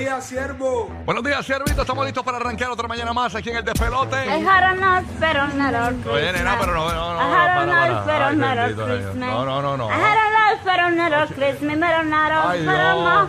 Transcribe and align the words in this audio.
días, 0.00 0.24
siervo. 0.24 0.88
Buenos 1.04 1.22
días, 1.22 1.44
Servito. 1.44 1.82
Estamos 1.82 2.04
listos 2.06 2.24
para 2.24 2.38
arrancar 2.38 2.70
otra 2.70 2.88
mañana 2.88 3.12
más 3.12 3.34
aquí 3.34 3.50
en 3.50 3.56
el 3.56 3.62
I 3.62 3.66
despelote. 3.66 4.16
had 4.16 4.64
a 4.64 4.72
nice 4.74 5.12
pero 5.20 5.46
not 5.48 6.06
Oye, 6.06 6.32
nena, 6.32 6.56
pero 6.58 6.72
no, 6.72 6.88
no, 6.90 7.14
no. 7.14 7.20
I 7.20 7.32
had 7.32 7.68
para. 7.68 8.04
pero 8.06 8.32
not. 8.32 8.56
Christmas. 8.76 9.14
No, 9.16 9.44
no, 9.44 9.60
no, 9.62 9.76
no. 9.76 9.88
I 9.88 9.92
had 9.92 10.16
nice 10.32 10.62
pero 10.64 10.90
not 10.90 11.28
Christmas, 11.34 11.76
pero 11.78 12.02
not 12.04 12.32
Ay, 12.48 12.62
Dios, 12.62 12.74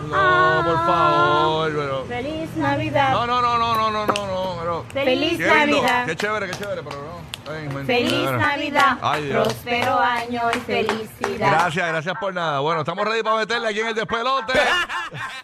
no, 0.02 0.62
por 0.64 0.86
favor. 0.86 1.72
pero- 1.74 2.04
Feliz 2.06 2.56
Navidad. 2.56 3.12
No, 3.12 3.26
no, 3.26 3.42
no, 3.42 3.58
no, 3.58 3.74
no, 3.74 3.90
no, 3.90 4.06
no, 4.06 4.16
no. 4.16 4.56
pero- 4.60 5.04
Feliz 5.04 5.38
Qué 5.38 5.46
Navidad. 5.46 6.06
Qué 6.06 6.16
chévere, 6.16 6.46
qué 6.46 6.56
chévere, 6.56 6.82
pero 6.82 6.96
no. 6.96 7.32
Mentira, 7.52 7.84
Feliz. 7.84 8.30
Navidad. 8.30 8.98
Ay. 9.02 9.28
Próspero 9.30 9.98
año 9.98 10.42
y 10.54 10.58
felicidad. 10.60 11.50
Gracias, 11.50 11.88
gracias 11.88 12.14
por 12.18 12.32
nada. 12.32 12.60
Bueno, 12.60 12.80
estamos 12.80 13.04
ready 13.06 13.22
para 13.22 13.36
meterle 13.36 13.68
aquí 13.68 13.80
en 13.80 13.88
el 13.88 13.94
despelote. 13.94 14.52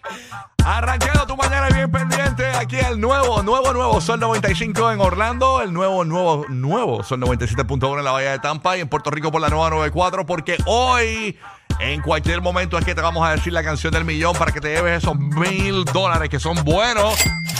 Arranqueando 0.64 1.26
tu 1.26 1.36
mañana 1.36 1.68
bien 1.70 1.90
pendiente. 1.90 2.46
Aquí 2.50 2.76
el 2.76 3.00
nuevo, 3.00 3.42
nuevo, 3.42 3.72
nuevo 3.72 4.00
Sol 4.00 4.20
95 4.20 4.92
en 4.92 5.00
Orlando. 5.00 5.62
El 5.62 5.72
nuevo, 5.72 6.04
nuevo, 6.04 6.44
nuevo 6.48 7.02
Sol 7.02 7.20
97.1 7.20 7.98
en 7.98 8.04
la 8.04 8.10
Bahía 8.10 8.32
de 8.32 8.38
Tampa 8.38 8.76
y 8.76 8.80
en 8.80 8.88
Puerto 8.88 9.10
Rico 9.10 9.32
por 9.32 9.40
la 9.40 9.48
nueva 9.48 9.70
94. 9.70 10.26
Porque 10.26 10.58
hoy, 10.66 11.38
en 11.80 12.02
cualquier 12.02 12.42
momento, 12.42 12.76
es 12.76 12.84
que 12.84 12.94
te 12.94 13.00
vamos 13.00 13.26
a 13.26 13.30
decir 13.30 13.52
la 13.52 13.64
canción 13.64 13.92
del 13.92 14.04
millón 14.04 14.36
para 14.36 14.52
que 14.52 14.60
te 14.60 14.74
lleves 14.74 15.02
esos 15.02 15.16
mil 15.16 15.84
dólares 15.86 16.28
que 16.28 16.38
son 16.38 16.62
buenos. 16.64 17.14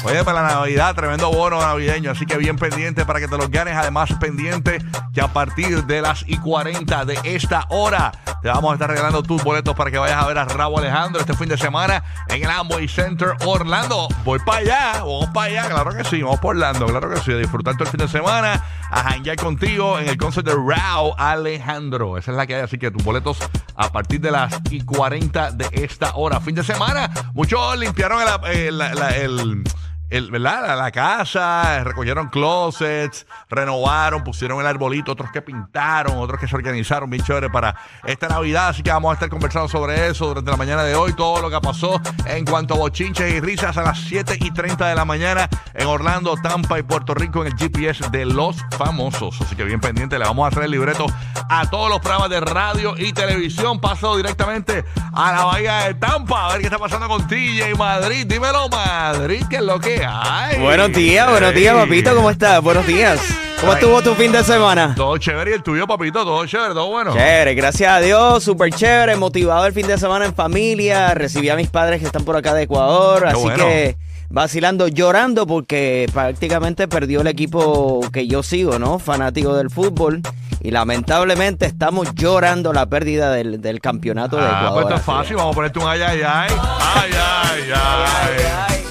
Oye, 0.05 0.23
para 0.23 0.43
la 0.43 0.49
Navidad, 0.49 0.95
tremendo 0.95 1.31
bono 1.31 1.61
navideño. 1.61 2.11
Así 2.11 2.27
que 2.27 2.37
bien 2.37 2.57
pendiente 2.57 3.07
para 3.07 3.21
que 3.21 3.29
te 3.29 3.37
los 3.39 3.51
ganes. 3.51 3.75
Además, 3.75 4.11
pendiente 4.21 4.79
que 5.15 5.21
a 5.21 5.29
partir 5.29 5.85
de 5.85 6.03
las 6.03 6.25
y 6.29 6.37
40 6.37 7.05
de 7.07 7.19
esta 7.25 7.67
hora 7.71 8.13
te 8.43 8.49
vamos 8.49 8.71
a 8.71 8.75
estar 8.75 8.89
regalando 8.89 9.23
tus 9.23 9.43
boletos 9.43 9.75
para 9.75 9.91
que 9.91 9.99
vayas 9.99 10.23
a 10.23 10.27
ver 10.27 10.39
a 10.39 10.45
Rabo 10.45 10.79
Alejandro 10.79 11.21
este 11.21 11.35
fin 11.35 11.49
de 11.49 11.57
semana 11.59 12.05
en 12.29 12.45
el 12.45 12.51
Amway 12.51 12.87
Center 12.89 13.31
Orlando. 13.45 14.09
Voy 14.25 14.39
para 14.41 14.59
allá, 14.59 14.93
vamos 15.01 15.29
para 15.35 15.47
allá, 15.47 15.69
claro 15.69 15.91
que 15.97 16.05
sí, 16.05 16.23
vamos 16.23 16.39
por 16.41 16.55
Orlando, 16.55 16.87
claro 16.87 17.11
que 17.11 17.17
sí, 17.19 17.33
disfrutar 17.35 17.75
todo 17.75 17.85
el 17.85 17.91
fin 17.91 17.99
de 17.99 18.09
semana, 18.09 18.65
a 18.91 19.03
janguear 19.03 19.37
contigo 19.37 19.99
en 19.99 20.09
el 20.09 20.17
concert 20.17 20.47
de 20.47 20.55
Rao 20.55 21.15
Alejandro. 21.19 22.17
Esa 22.17 22.31
es 22.31 22.37
la 22.37 22.47
que 22.47 22.55
hay, 22.55 22.63
así 22.63 22.79
que 22.79 22.91
tus 22.91 23.03
boletos 23.03 23.39
a 23.77 23.91
partir 23.91 24.21
de 24.21 24.31
las 24.31 24.61
y 24.71 24.83
40 24.83 25.51
de 25.53 25.69
esta 25.73 26.13
hora. 26.15 26.41
Fin 26.41 26.55
de 26.55 26.63
semana, 26.65 27.11
muchos 27.35 27.77
limpiaron 27.79 28.21
el- 28.53 29.65
el- 30.11 30.31
¿verdad? 30.31 30.67
La, 30.67 30.77
la 30.77 30.91
casa, 30.91 31.83
recogieron 31.85 32.29
closets, 32.29 33.27
renovaron, 33.49 34.25
pusieron 34.25 34.61
el 34.61 34.67
arbolito, 34.67 35.13
otros 35.13 35.31
que 35.33 35.43
pintaron, 35.43 36.19
otros 36.19 36.41
que 36.41 36.49
se 36.49 36.57
organizaron 36.57 37.11
bien 37.11 37.23
chévere 37.25 37.51
para 37.51 37.75
esta 38.05 38.29
Navidad. 38.29 38.69
Así 38.69 38.83
que 38.83 38.91
vamos 38.91 39.11
a 39.11 39.15
estar 39.15 39.29
conversando 39.29 39.69
sobre 39.69 40.09
eso 40.09 40.27
durante 40.29 40.51
la 40.51 40.57
mañana 40.57 40.83
de 40.83 40.95
hoy, 40.95 41.13
todo 41.15 41.41
lo 41.41 41.51
que 41.51 41.61
pasó 41.61 42.01
en 42.27 42.45
cuanto 42.45 42.75
a 42.75 42.79
bochinches 42.79 43.33
y 43.35 43.41
risas 43.41 43.77
a 43.77 43.83
las 43.83 43.99
7 44.01 44.37
y 44.41 44.51
30 44.51 44.87
de 44.89 44.95
la 44.95 45.05
mañana 45.05 45.49
en 45.75 45.87
Orlando, 45.87 46.37
Tampa 46.37 46.79
y 46.79 46.83
Puerto 46.83 47.15
Rico 47.15 47.43
en 47.45 47.53
el 47.53 47.59
GPS 47.59 48.09
de 48.11 48.25
los 48.25 48.57
famosos. 48.77 49.41
Así 49.41 49.57
que 49.57 49.65
bien 49.65 49.81
pendiente, 49.81 50.19
le 50.19 50.25
vamos 50.25 50.45
a 50.45 50.49
hacer 50.49 50.65
el 50.65 50.71
libreto 50.71 51.07
a 51.51 51.69
todos 51.71 51.89
los 51.91 52.01
programas 52.01 52.31
de 52.31 52.41
radio 52.41 52.95
y 52.97 53.13
televisión. 53.13 53.81
Paso 53.81 54.17
directamente 54.17 54.85
a 55.13 55.33
la 55.33 55.45
Bahía 55.45 55.75
de 55.85 55.95
Tampa 55.95 56.47
a 56.47 56.53
ver 56.53 56.61
qué 56.61 56.67
está 56.67 56.79
pasando 56.79 57.09
con 57.09 57.27
TJ 57.27 57.75
Madrid. 57.77 58.27
Dímelo, 58.27 58.69
Madrid, 58.69 59.45
¿qué 59.49 59.57
es 59.57 59.63
lo 59.63 59.79
que 59.81 59.98
hay? 60.05 60.59
Buenos 60.61 60.93
días, 60.93 61.31
buenos 61.31 61.55
días, 61.55 61.75
Ey. 61.75 61.81
papito, 61.81 62.15
¿cómo 62.15 62.31
estás? 62.31 62.63
Buenos 62.63 62.87
días. 62.87 63.21
¿Cómo 63.61 63.73
Ay. 63.73 63.79
estuvo 63.81 64.03
tu 64.03 64.15
fin 64.15 64.31
de 64.31 64.45
semana? 64.45 64.95
Todo 64.97 65.19
chévere 65.19 65.51
y 65.51 65.55
el 65.55 65.63
tuyo, 65.63 65.87
papito, 65.87 66.25
todo 66.25 66.47
chévere, 66.47 66.75
todo 66.75 66.87
bueno. 66.89 67.13
Chévere, 67.13 67.55
gracias 67.55 67.91
a 67.91 68.01
Dios, 68.01 68.45
súper 68.45 68.73
chévere, 68.73 69.17
motivado 69.17 69.67
el 69.67 69.73
fin 69.73 69.87
de 69.87 69.99
semana 69.99 70.27
en 70.27 70.35
familia, 70.35 71.13
recibí 71.15 71.49
a 71.49 71.57
mis 71.57 71.69
padres 71.69 71.99
que 72.01 72.07
están 72.07 72.25
por 72.25 72.37
acá 72.37 72.55
de 72.55 72.63
Ecuador, 72.63 73.23
Qué 73.23 73.29
así 73.29 73.41
bueno. 73.41 73.65
que 73.65 73.97
vacilando, 74.31 74.87
llorando 74.89 75.47
porque 75.47 76.07
prácticamente 76.13 76.87
perdió 76.87 77.23
el 77.23 77.27
equipo 77.27 78.01
que 78.13 78.29
yo 78.29 78.43
sigo, 78.45 78.79
¿no? 78.79 78.99
Fanático 78.99 79.57
del 79.57 79.71
fútbol. 79.71 80.21
Y 80.61 80.71
lamentablemente 80.73 81.67
estamos 81.67 82.15
llorando 82.15 82.73
la 82.73 82.87
pérdida 82.87 83.31
del, 83.33 83.61
del 83.61 83.81
campeonato 83.81 84.37
de 84.37 84.43
Ah, 84.43 84.67
Ecuador. 84.67 84.73
pues 84.75 84.85
esto 84.85 84.95
es 84.95 85.01
así 85.01 85.11
fácil, 85.19 85.37
vamos 85.37 85.53
a 85.53 85.55
ponerte 85.55 85.79
un 85.79 85.89
ay, 85.89 86.01
ay, 86.03 86.21
ay. 86.25 86.51
Ay, 86.95 87.11
ay, 87.13 87.61
ay. 87.63 87.73
Ay, 87.75 88.45
ay, 88.69 88.85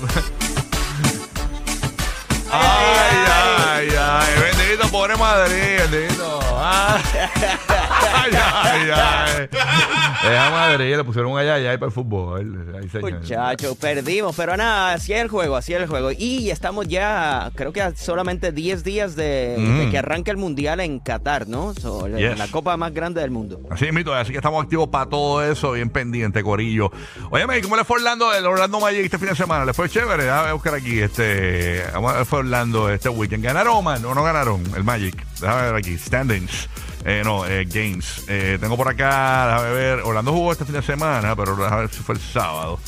Pobre 5.08 5.20
Madrid, 5.20 5.80
bendito. 5.90 6.38
Ay, 6.60 7.02
ay, 7.36 8.32
ay. 8.34 8.90
ay. 8.92 9.50
Es 9.52 10.38
a 10.40 10.50
Madrid, 10.50 10.96
le 10.98 11.04
pusieron 11.04 11.32
un 11.32 11.38
ay, 11.40 11.48
ay, 11.48 11.66
ay 11.68 11.78
para 11.78 11.88
el 11.88 11.92
fútbol. 11.94 12.74
Ay, 12.82 12.90
señor. 12.90 13.14
Muchachos, 13.20 13.78
perdimos, 13.78 14.36
pero 14.36 14.58
nada, 14.58 14.94
así 14.94 15.14
es 15.14 15.22
el 15.22 15.28
juego, 15.30 15.56
así 15.56 15.74
es 15.74 15.82
el 15.82 15.88
juego. 15.88 16.12
Y 16.12 16.50
estamos 16.50 16.88
ya, 16.88 17.52
creo 17.56 17.72
que 17.72 17.82
a 17.82 17.96
solamente 17.96 18.52
10 18.52 18.84
días 18.84 19.16
de, 19.16 19.56
Mm. 19.58 19.80
de 19.80 19.90
que 19.90 19.98
arranque 20.00 20.32
el 20.32 20.38
Mundial 20.38 20.80
en 20.80 21.00
Qatar, 21.00 21.48
¿no? 21.48 21.74
So, 21.76 22.08
la- 22.08 22.18
Yes. 22.18 22.38
La 22.38 22.48
copa 22.48 22.76
más 22.78 22.94
grande 22.94 23.22
del 23.22 23.32
mundo. 23.32 23.60
Así 23.70 23.92
mito, 23.92 24.14
así 24.14 24.32
que 24.32 24.38
estamos 24.38 24.64
activos 24.64 24.90
para 24.90 25.08
todo 25.08 25.44
eso, 25.44 25.72
bien 25.74 25.90
pendiente, 25.90 26.44
Corillo. 26.44 26.92
Óyeme, 27.30 27.62
¿cómo 27.62 27.76
le 27.78 27.84
fue 27.84 27.98
Orlando, 27.98 28.34
el 28.34 28.46
Orlando 28.46 28.80
Magic 28.80 29.06
este 29.06 29.18
fin 29.20 29.30
de 29.30 29.36
semana? 29.36 29.66
¿Le 29.66 29.74
fue 29.74 29.88
chévere? 29.90 30.24
Déjame 30.24 30.52
buscar 30.54 30.74
aquí, 30.76 31.00
este, 31.00 31.84
vamos 31.94 32.14
a 32.14 32.18
ver, 32.18 32.26
fue 32.26 32.40
Orlando 32.40 32.90
este 32.90 33.10
weekend. 33.10 33.44
¿Ganaron? 33.44 33.86
¿O 33.88 34.16
no 34.16 34.24
ganaron 34.24 34.64
el 34.76 34.84
Magic? 34.84 35.16
Déjame 35.40 35.62
ver 35.72 35.76
aquí, 35.76 35.98
standings. 35.98 36.68
Eh, 37.10 37.22
no, 37.24 37.46
eh, 37.46 37.64
games. 37.64 38.26
Eh, 38.28 38.58
tengo 38.60 38.76
por 38.76 38.90
acá, 38.90 39.48
déjame 39.48 39.74
ver, 39.74 40.00
Orlando 40.02 40.34
jugó 40.34 40.52
este 40.52 40.66
fin 40.66 40.74
de 40.74 40.82
semana, 40.82 41.38
pero 41.38 41.56
déjame 41.56 41.84
ver 41.84 41.90
si 41.90 42.04
fue 42.04 42.16
el 42.16 42.20
sábado. 42.20 42.80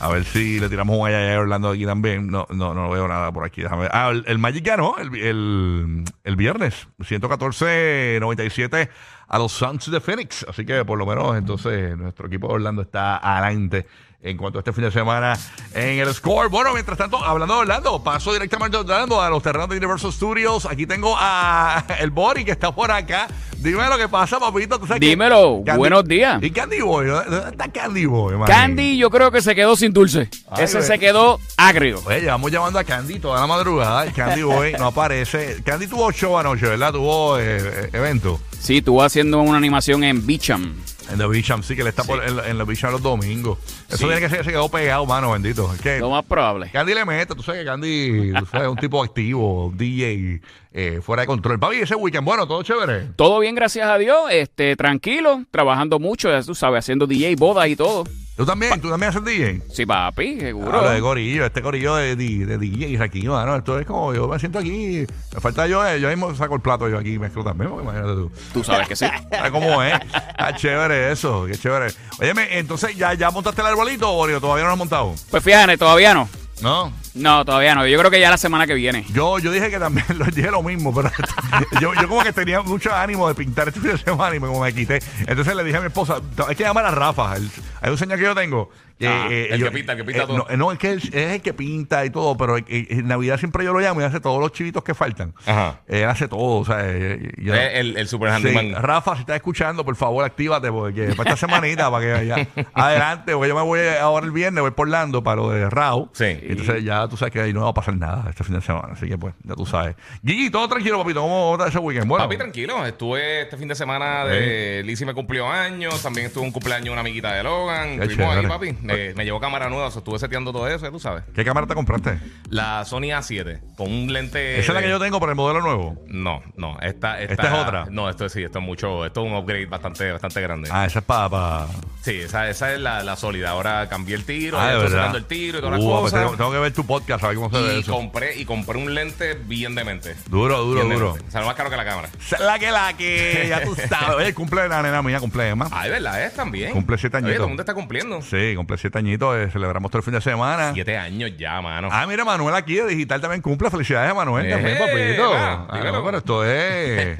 A 0.00 0.08
ver 0.08 0.24
si 0.24 0.58
le 0.58 0.68
tiramos 0.68 0.98
un 0.98 1.06
ay 1.06 1.14
a 1.14 1.38
Orlando 1.38 1.68
aquí 1.70 1.86
también. 1.86 2.26
No, 2.26 2.44
no, 2.50 2.74
no 2.74 2.90
veo 2.90 3.06
nada 3.06 3.30
por 3.30 3.44
aquí. 3.44 3.62
Déjame 3.62 3.82
ver. 3.82 3.90
Ah, 3.94 4.10
el, 4.10 4.24
el 4.26 4.38
Magic 4.38 4.66
ganó 4.66 4.96
el, 4.98 5.14
el, 5.14 6.04
el 6.24 6.36
viernes. 6.36 6.88
114-97 6.98 8.88
a 9.28 9.38
los 9.38 9.52
Suns 9.52 9.88
de 9.92 10.00
Phoenix. 10.00 10.44
Así 10.48 10.66
que 10.66 10.84
por 10.84 10.98
lo 10.98 11.06
menos 11.06 11.36
entonces 11.36 11.96
nuestro 11.96 12.26
equipo 12.26 12.48
de 12.48 12.54
Orlando 12.54 12.82
está 12.82 13.18
adelante 13.18 13.86
en 14.24 14.36
cuanto 14.36 14.58
a 14.58 14.60
este 14.60 14.72
fin 14.72 14.84
de 14.84 14.90
semana 14.92 15.36
en 15.74 15.98
el 15.98 16.14
score. 16.14 16.48
Bueno, 16.48 16.72
mientras 16.72 16.96
tanto, 16.96 17.22
hablando 17.22 17.54
de 17.54 17.60
Orlando, 17.60 18.02
paso 18.04 18.32
directamente 18.32 18.76
Orlando 18.76 19.20
a 19.20 19.28
los 19.28 19.42
terrenos 19.42 19.68
de 19.68 19.76
Universal 19.78 20.12
Studios. 20.12 20.64
Aquí 20.66 20.86
tengo 20.86 21.16
a 21.18 21.84
el 21.98 22.10
Bori 22.10 22.44
que 22.44 22.52
está 22.52 22.72
por 22.72 22.90
acá. 22.92 23.26
Dime 23.58 23.88
lo 23.88 23.96
que 23.98 24.08
pasa, 24.08 24.38
papito. 24.40 24.78
¿Tú 24.78 24.86
sabes 24.86 25.00
que- 25.00 25.06
Dímelo, 25.06 25.62
Candy- 25.64 25.78
buenos 25.78 26.04
días. 26.04 26.42
¿Y 26.42 26.50
Candy 26.50 26.80
Boy? 26.80 27.06
¿Dónde 27.06 27.50
está 27.50 27.68
Candy 27.70 28.06
Boy, 28.06 28.36
man? 28.36 28.48
Candy 28.48 28.96
yo 28.96 29.10
creo 29.10 29.30
que 29.30 29.40
se 29.42 29.54
quedó 29.54 29.76
sin 29.76 29.92
dulce. 29.92 30.28
Ay, 30.50 30.64
Ese 30.64 30.82
se 30.82 30.98
quedó 30.98 31.38
agrio. 31.56 32.00
Oye, 32.04 32.20
llevamos 32.20 32.50
llamando 32.50 32.78
a 32.78 32.84
Candy 32.84 33.18
toda 33.18 33.40
la 33.40 33.46
madrugada. 33.46 34.06
y 34.06 34.10
Candy 34.10 34.42
Boy 34.42 34.72
no 34.78 34.86
aparece. 34.86 35.62
Candy 35.64 35.86
tuvo 35.86 36.10
show 36.12 36.36
anoche, 36.38 36.66
¿verdad? 36.66 36.92
Tuvo 36.92 37.38
eh, 37.38 37.58
eh, 37.60 37.90
evento. 37.92 38.40
Sí, 38.58 38.78
estuvo 38.78 39.02
haciendo 39.02 39.40
una 39.40 39.58
animación 39.58 40.02
en 40.04 40.24
Beacham. 40.26 40.74
En 41.12 41.18
The 41.18 41.26
Beacham, 41.26 41.62
sí, 41.62 41.76
que 41.76 41.82
le 41.84 41.90
está 41.90 42.04
por, 42.04 42.22
en, 42.22 42.38
en 42.38 42.56
The 42.58 42.64
Beacham 42.64 42.92
los 42.92 43.02
domingos. 43.02 43.58
Eso 43.88 43.98
Sí. 43.98 44.04
tiene 44.04 44.20
que 44.20 44.28
ser, 44.28 44.44
se 44.44 44.50
quedó 44.50 44.68
pegado, 44.68 45.04
mano, 45.06 45.32
bendito. 45.32 45.72
Es 45.74 45.80
que 45.80 45.98
Lo 45.98 46.10
más 46.10 46.24
probable. 46.24 46.70
Candy 46.72 46.94
le 46.94 47.04
mete, 47.04 47.34
tú 47.34 47.42
sabes 47.42 47.60
que 47.60 47.66
Candy 47.66 48.32
tú 48.32 48.46
sabes, 48.46 48.62
es 48.66 48.68
un 48.68 48.76
tipo 48.78 49.02
activo, 49.02 49.72
DJ 49.76 50.40
eh, 50.72 51.00
fuera 51.02 51.22
de 51.22 51.26
control. 51.26 51.58
Papi, 51.60 51.76
ese 51.76 51.94
weekend, 51.94 52.24
bueno, 52.24 52.46
todo 52.48 52.62
chévere. 52.62 53.08
Todo 53.16 53.38
bien, 53.40 53.54
gracias 53.54 53.86
a 53.88 53.98
Dios. 53.98 54.18
Este, 54.30 54.74
tranquilo, 54.76 55.44
trabajando 55.50 55.98
mucho, 55.98 56.30
ya 56.30 56.42
tú 56.42 56.54
sabes, 56.54 56.78
haciendo 56.80 57.06
DJ, 57.06 57.36
bodas 57.36 57.68
y 57.68 57.76
todo. 57.76 58.04
¿Tú 58.42 58.46
también? 58.46 58.80
¿Tú 58.80 58.90
también 58.90 59.10
haces 59.10 59.24
DJ? 59.24 59.62
Sí, 59.72 59.86
papi, 59.86 60.40
seguro. 60.40 60.78
Habla 60.78 60.92
de 60.92 61.00
corillo, 61.00 61.46
este 61.46 61.62
corillo 61.62 61.94
de, 61.94 62.16
de, 62.16 62.44
de 62.46 62.58
DJs 62.58 63.00
aquí, 63.00 63.22
mano. 63.28 63.54
Esto 63.54 63.78
es 63.78 63.86
como 63.86 64.12
yo 64.12 64.26
me 64.26 64.36
siento 64.40 64.58
aquí. 64.58 65.06
Me 65.32 65.40
falta 65.40 65.68
yo, 65.68 65.86
eh, 65.86 66.00
yo 66.00 66.08
mismo 66.08 66.34
saco 66.34 66.56
el 66.56 66.60
plato 66.60 66.88
yo 66.88 66.98
aquí 66.98 67.12
y 67.14 67.18
mezclo 67.20 67.44
también, 67.44 67.70
porque 67.70 67.84
imagínate 67.84 68.14
tú. 68.14 68.32
Tú 68.52 68.64
sabes 68.64 68.88
que 68.88 68.96
sí. 68.96 69.06
¿Sabes 69.30 69.50
cómo 69.52 69.80
es? 69.82 69.94
Está 69.94 70.56
chévere 70.56 71.12
eso, 71.12 71.46
qué 71.46 71.56
chévere. 71.56 71.92
Óyeme, 72.20 72.58
entonces, 72.58 72.96
¿ya, 72.96 73.14
ya 73.14 73.30
montaste 73.30 73.60
el 73.60 73.68
arbolito, 73.68 74.12
Borio? 74.12 74.40
¿Todavía 74.40 74.62
no 74.64 74.68
lo 74.70 74.72
has 74.72 74.78
montado? 74.78 75.14
Pues 75.30 75.42
fíjate, 75.44 75.78
todavía 75.78 76.12
no. 76.12 76.28
¿No? 76.60 76.92
No, 77.14 77.44
todavía 77.44 77.74
no. 77.74 77.86
Yo 77.86 77.98
creo 77.98 78.10
que 78.10 78.20
ya 78.20 78.30
la 78.30 78.36
semana 78.38 78.66
que 78.66 78.74
viene. 78.74 79.04
Yo, 79.12 79.38
yo 79.40 79.50
dije 79.50 79.68
que 79.68 79.78
también 79.78 80.06
lo 80.16 80.24
dije 80.26 80.50
lo 80.50 80.62
mismo, 80.62 80.94
pero 80.94 81.10
yo, 81.80 81.92
yo 81.94 82.08
como 82.08 82.22
que 82.22 82.32
tenía 82.32 82.62
mucho 82.62 82.94
ánimo 82.94 83.28
de 83.28 83.34
pintar 83.34 83.68
este 83.68 83.80
fin 83.80 83.90
de 83.90 83.98
semana 83.98 84.34
y 84.36 84.40
me, 84.40 84.46
como 84.46 84.60
me 84.60 84.72
quité. 84.72 85.00
Entonces 85.26 85.54
le 85.56 85.64
dije 85.64 85.76
a 85.76 85.80
mi 85.80 85.88
esposa, 85.88 86.18
hay 86.48 86.54
que 86.54 86.62
llamar 86.62 86.84
a 86.86 86.90
Rafa. 86.92 87.36
El- 87.36 87.50
hay 87.82 87.90
un 87.90 87.98
señor 87.98 88.18
que 88.18 88.24
yo 88.24 88.34
tengo. 88.34 88.70
que, 88.98 89.08
Ah, 89.08 89.26
el 89.30 89.62
que 89.64 89.70
pinta, 89.72 89.92
el 89.92 89.98
que 89.98 90.04
pinta 90.04 90.26
todo. 90.26 90.46
No, 90.48 90.56
no, 90.56 90.70
es 90.72 90.78
que 90.78 90.90
él 90.90 90.98
es 91.12 91.12
el 91.32 91.42
que 91.42 91.52
pinta 91.52 92.04
y 92.04 92.10
todo, 92.10 92.36
pero 92.36 92.56
eh, 92.56 92.64
en 92.68 93.08
Navidad 93.08 93.36
siempre 93.38 93.64
yo 93.64 93.72
lo 93.72 93.80
llamo 93.80 94.00
y 94.00 94.04
hace 94.04 94.20
todos 94.20 94.40
los 94.40 94.52
chivitos 94.52 94.84
que 94.84 94.94
faltan. 94.94 95.34
Ajá. 95.44 95.80
Él 95.88 96.04
hace 96.04 96.28
todo, 96.28 96.60
o 96.60 96.64
sea, 96.64 96.78
eh, 96.82 97.32
yo- 97.38 97.52
Es 97.54 97.74
el, 97.74 97.96
el 97.96 98.06
super 98.06 98.30
Sí, 98.30 98.36
handyman. 98.48 98.80
Rafa, 98.82 99.14
si 99.16 99.20
estás 99.22 99.36
escuchando, 99.36 99.84
por 99.84 99.96
favor, 99.96 100.24
actívate 100.24 100.70
porque 100.70 101.14
para 101.16 101.30
esta 101.32 101.46
semanita, 101.46 101.90
para 101.90 102.04
que 102.04 102.12
vaya 102.12 102.48
adelante, 102.74 103.32
porque 103.32 103.48
yo 103.48 103.56
me 103.56 103.62
voy 103.62 103.80
ahora 104.00 104.24
el 104.24 104.32
viernes, 104.32 104.62
voy 104.62 104.70
por 104.70 104.86
Orlando 104.86 105.22
para 105.24 105.36
lo 105.36 105.50
de 105.50 105.68
Rao. 105.68 106.10
Sí. 106.12 106.24
Entonces 106.42 106.84
ya 106.84 107.08
tú 107.08 107.16
sabes 107.16 107.32
que 107.32 107.40
ahí 107.40 107.52
no 107.52 107.62
va 107.62 107.70
a 107.70 107.74
pasar 107.74 107.96
nada 107.96 108.26
este 108.30 108.44
fin 108.44 108.54
de 108.54 108.60
semana, 108.60 108.90
así 108.92 109.08
que 109.08 109.18
pues, 109.18 109.34
ya 109.42 109.54
tú 109.54 109.66
sabes. 109.66 109.96
Gigi, 110.24 110.48
todo 110.50 110.68
tranquilo, 110.68 110.98
papito, 110.98 111.20
¿cómo 111.22 111.54
está 111.56 111.68
ese 111.68 111.78
weekend? 111.78 112.06
Bueno, 112.08 112.24
Papi, 112.24 112.36
tranquilo. 112.36 112.84
Estuve 112.86 113.42
este 113.42 113.56
fin 113.56 113.66
de 113.68 113.74
semana 113.74 114.24
de 114.26 114.82
Lizzie 114.84 115.06
me 115.06 115.14
cumplió 115.14 115.48
años. 115.48 116.00
También 116.02 116.26
estuvo 116.28 116.44
un 116.44 116.52
cumpleaños 116.52 116.84
de 116.84 116.90
una 116.90 117.00
amiguita 117.00 117.32
de 117.32 117.42
Logan. 117.42 117.71
Qué 117.72 118.04
Estuvimos 118.04 118.10
aquí, 118.36 118.46
chévere. 118.46 118.48
papi. 118.48 118.72
Me, 118.82 119.14
me 119.14 119.24
llevó 119.24 119.40
cámara 119.40 119.68
nueva. 119.68 119.86
o 119.86 119.90
sea, 119.90 119.98
estuve 120.00 120.18
seteando 120.18 120.52
todo 120.52 120.68
eso, 120.68 120.84
ya 120.84 120.90
tú 120.90 121.00
sabes. 121.00 121.24
¿qué 121.34 121.44
cámara 121.44 121.66
te 121.66 121.74
compraste? 121.74 122.18
La 122.50 122.84
Sony 122.84 123.10
A7 123.12 123.60
con 123.76 123.90
un 123.92 124.12
lente. 124.12 124.58
Esa 124.58 124.72
es 124.72 124.74
la 124.74 124.80
que 124.80 124.86
de- 124.86 124.92
yo 124.92 124.98
tengo 125.00 125.18
para 125.20 125.32
el 125.32 125.36
modelo 125.36 125.60
nuevo. 125.60 125.96
No, 126.08 126.42
no. 126.56 126.78
Esta, 126.80 127.20
esta, 127.20 127.32
¿Esta 127.34 127.46
es 127.48 127.66
otra? 127.66 127.86
No, 127.90 128.08
esto 128.10 128.28
sí, 128.28 128.42
esto 128.42 128.58
es 128.58 128.64
mucho. 128.64 129.04
Esto 129.06 129.24
es 129.24 129.30
un 129.30 129.36
upgrade 129.36 129.66
bastante, 129.66 130.12
bastante 130.12 130.40
grande. 130.40 130.68
Ah, 130.72 130.86
esa 130.86 130.98
es 131.00 131.04
para... 131.04 131.66
Sí, 132.02 132.16
esa, 132.20 132.48
esa 132.50 132.72
es 132.74 132.80
la, 132.80 133.02
la 133.04 133.14
sólida. 133.16 133.50
Ahora 133.50 133.88
cambié 133.88 134.16
el 134.16 134.24
tiro, 134.24 134.58
Ah, 134.58 134.66
de 134.66 134.72
estoy 134.72 134.82
verdad. 134.84 134.98
sacando 134.98 135.18
el 135.18 135.24
tiro 135.26 135.58
y 135.58 135.60
todas 135.60 135.76
las 135.78 135.84
Uh, 135.84 135.88
pues 136.00 136.00
cosas. 136.12 136.20
tengo, 136.20 136.36
tengo 136.36 136.50
que 136.52 136.58
ver 136.58 136.72
tu 136.72 136.84
podcast, 136.86 137.22
a 137.24 137.28
ver 137.28 137.36
cómo 137.36 137.50
se 137.50 137.62
ve 137.62 137.76
y 137.76 137.80
eso. 137.80 137.92
compré, 137.92 138.36
y 138.38 138.44
compré 138.44 138.78
un 138.78 138.92
lente 138.94 139.34
bien 139.34 139.74
demente. 139.76 140.16
Duro, 140.28 140.58
duro, 140.64 140.80
Bien 140.84 140.92
duro. 140.92 141.06
demente. 141.12 141.28
O 141.28 141.30
sea, 141.30 141.40
lo 141.40 141.46
más 141.46 141.54
caro 141.54 141.70
que 141.70 141.76
la 141.76 141.84
cámara. 141.84 142.08
La 142.40 142.58
que, 142.58 142.70
la 142.72 142.92
que, 142.96 143.46
ya 143.48 143.62
tú 143.62 143.74
sabes. 143.88 144.16
Oye, 144.16 144.34
cumple 144.34 144.68
la 144.68 144.82
nena 144.82 145.00
mía, 145.02 145.20
cumple 145.20 145.48
Emma. 145.50 145.68
Ah, 145.70 145.84
de 145.84 145.90
verdad, 145.90 146.24
es 146.24 146.34
también. 146.34 146.72
Cumple 146.72 146.98
siete 146.98 147.16
Oye, 147.18 147.26
añitos. 147.26 147.36
todo 147.36 147.44
el 147.46 147.50
mundo 147.50 147.61
está 147.62 147.74
cumpliendo. 147.74 148.20
Sí, 148.22 148.54
cumple 148.56 148.76
siete 148.78 148.98
añitos, 148.98 149.36
eh, 149.36 149.50
celebramos 149.50 149.90
todo 149.90 149.98
el 149.98 150.04
fin 150.04 150.14
de 150.14 150.20
semana. 150.20 150.72
Siete 150.74 150.96
años 150.96 151.32
ya, 151.38 151.60
mano. 151.60 151.88
Ah, 151.90 152.06
mira, 152.06 152.24
Manuel 152.24 152.54
aquí 152.54 152.74
de 152.76 152.86
Digital 152.86 153.20
también 153.20 153.40
cumple. 153.42 153.70
Felicidades 153.70 154.10
a 154.10 154.14
Manuel 154.14 154.46
Eh, 154.46 154.50
también, 154.50 154.78
papito. 154.78 155.30
va, 155.30 155.66
Ah, 155.68 155.76
dímelo. 155.76 155.92
no, 155.98 156.04
pero 156.04 156.18
esto 156.18 156.44
es. 156.44 157.18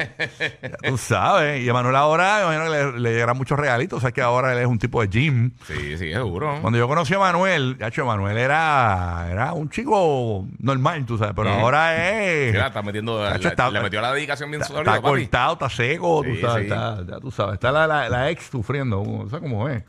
ya 0.62 0.77
tú 0.89 0.99
sabes. 0.99 1.62
Y 1.62 1.69
a 1.69 1.73
Manuel 1.73 1.97
ahora, 1.97 2.47
me 2.49 2.55
imagino 2.56 2.65
que 2.93 2.93
le, 2.93 3.00
le 3.00 3.12
llegarán 3.15 3.37
muchos 3.37 3.59
regalitos. 3.59 3.99
O 3.99 4.00
sea, 4.00 4.12
que 4.12 4.21
ahora 4.23 4.53
él 4.53 4.59
es 4.59 4.67
un 4.67 4.79
tipo 4.79 5.00
de 5.00 5.09
gym. 5.09 5.50
Sí, 5.67 5.97
sí, 5.97 6.12
seguro. 6.12 6.59
Cuando 6.61 6.79
yo 6.79 6.87
conocí 6.89 7.15
a 7.15 7.19
Manuel, 7.19 7.79
ya 7.79 8.05
Manuel 8.05 8.37
era, 8.37 9.27
era 9.31 9.53
un 9.53 9.71
chico 9.71 10.47
normal, 10.59 11.05
tú 11.06 11.17
sabes, 11.19 11.35
pero 11.37 11.50
Ujú. 11.50 11.61
ahora 11.61 12.12
es. 12.21 12.53
Mira, 12.53 12.67
está 12.69 12.83
metiendo, 12.83 13.23
le, 13.29 13.37
está- 13.49 13.71
le 13.71 13.81
metió 13.81 14.00
la 14.00 14.12
dedicación 14.12 14.50
bien 14.50 14.62
Está, 14.62 14.75
sólida, 14.75 14.94
está 14.97 15.03
papi. 15.03 15.21
cortado, 15.23 15.53
está 15.55 15.69
seco, 15.71 16.23
Sí, 16.25 16.31
tú 16.35 16.47
sabes, 16.47 16.67
sí. 16.67 16.73
está, 16.73 16.99
ya 17.09 17.21
tú 17.21 17.31
sabes. 17.31 17.55
Está 17.55 17.73
la, 17.73 17.87
la, 17.87 18.09
la 18.09 18.31
ex 18.31 18.44
sufriendo, 18.50 19.00
o 19.03 19.29
sea, 19.31 19.41
cómo 19.41 19.69
es. 19.69 19.83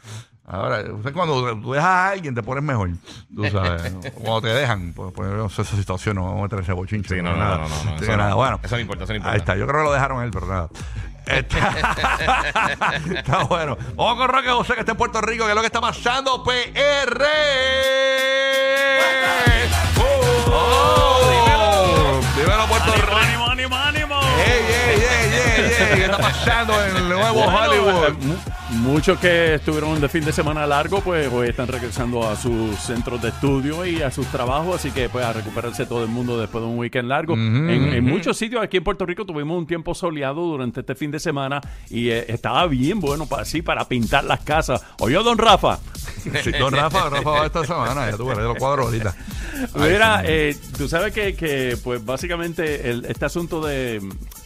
Ahora, 0.46 0.84
sea, 1.02 1.14
cuando 1.14 1.56
tú 1.56 1.72
dejas 1.72 1.88
a 1.88 2.10
alguien 2.10 2.36
te 2.36 2.44
pones 2.44 2.64
mejor, 2.64 2.90
tú 3.34 3.46
sabes. 3.52 3.94
cuando 4.14 4.42
te 4.42 4.50
dejan, 4.50 4.92
pues, 4.94 5.14
pues 5.14 5.32
no 5.32 5.48
sé 5.50 5.62
esa 5.62 5.78
situación, 5.78 6.16
no 6.18 6.24
vamos 6.26 6.40
a 6.40 6.44
meter 6.44 6.60
ese 6.60 6.74
bochinche. 6.74 7.16
Sí, 7.16 7.22
no, 7.22 7.32
no, 7.32 7.38
nada. 7.38 7.58
no, 7.60 7.70
no, 7.70 7.84
no, 7.84 7.92
Así 7.96 8.04
eso 8.04 8.18
nada, 8.18 8.34
bueno. 8.34 8.60
Eso 8.62 8.76
no 8.76 8.82
importa, 8.82 9.04
eso 9.06 9.14
no 9.14 9.18
importa. 9.18 9.34
Ahí 9.34 9.40
está, 9.40 9.56
yo 9.56 9.66
creo 9.66 9.80
que 9.80 9.86
lo 9.86 9.94
dejaron 9.94 10.22
él, 10.22 10.32
pero 10.32 10.48
nada. 10.48 10.70
Está, 11.26 11.58
está 13.16 13.44
bueno. 13.46 13.78
Vamos 13.96 14.18
con 14.18 14.28
Roque 14.28 14.50
José, 14.50 14.74
que 14.74 14.82
está 14.82 14.92
en 14.92 14.98
Puerto 14.98 15.22
Rico, 15.22 15.46
que 15.46 15.52
es 15.52 15.56
lo 15.56 15.62
que 15.62 15.68
está 15.68 15.80
pasando, 15.80 16.44
PR. 16.44 17.24
Ey! 26.44 26.46
¿Qué 26.46 26.50
está 26.52 26.66
pasando 26.66 26.86
en 26.86 26.98
el 26.98 27.10
nuevo 27.10 27.42
Hollywood? 27.46 28.14
Mu- 28.24 28.36
Muchos 28.74 29.20
que 29.20 29.56
estuvieron 29.56 30.02
de 30.02 30.10
fin 30.10 30.26
de 30.26 30.32
semana 30.32 30.66
largo, 30.66 31.00
pues 31.02 31.32
hoy 31.32 31.50
están 31.50 31.68
regresando 31.68 32.28
a 32.28 32.36
sus 32.36 32.76
centros 32.80 33.22
de 33.22 33.30
estudio 33.30 33.86
y 33.86 34.02
a 34.02 34.10
sus 34.10 34.26
trabajos, 34.28 34.78
así 34.78 34.90
que 34.90 35.10
pues 35.10 35.24
a 35.24 35.32
recuperarse 35.32 35.86
todo 35.86 36.02
el 36.04 36.10
mundo 36.10 36.40
después 36.40 36.64
de 36.64 36.70
un 36.72 36.80
weekend 36.80 37.08
largo. 37.08 37.36
en, 37.36 37.94
en 37.94 38.04
muchos 38.04 38.36
sitios 38.36 38.64
aquí 38.64 38.78
en 38.78 38.84
Puerto 38.84 39.06
Rico 39.06 39.26
tuvimos 39.26 39.58
un 39.60 39.68
tiempo 39.68 39.94
soleado 39.94 40.42
durante 40.42 40.80
este 40.80 40.96
fin 40.96 41.12
de 41.12 41.20
semana 41.20 41.62
y 41.90 42.10
eh, 42.10 42.26
estaba 42.30 42.66
bien 42.66 43.00
bueno 43.00 43.28
para 43.28 43.44
así 43.44 43.62
para 43.62 43.88
pintar 43.88 44.24
las 44.24 44.40
casas. 44.40 44.82
Oye, 45.00 45.16
don 45.22 45.38
Rafa, 45.38 45.78
Sí, 46.44 46.52
don 46.58 46.74
Rafa, 46.74 47.10
Rafa 47.10 47.30
va 47.30 47.46
esta 47.46 47.66
semana, 47.66 48.10
ya 48.10 48.18
tú 48.18 48.26
verás 48.26 48.44
los 48.46 48.58
cuadros 48.58 48.88
ahorita. 48.88 49.14
Mira, 49.76 50.24
eh, 50.26 50.58
tú 50.78 50.88
sabes 50.88 51.14
que, 51.14 51.36
que, 51.36 51.78
pues 51.84 52.04
básicamente 52.04 52.90
el- 52.90 53.06
este 53.06 53.26
asunto 53.26 53.62
de, 53.66 54.02